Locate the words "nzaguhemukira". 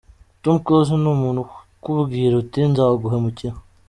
2.71-3.53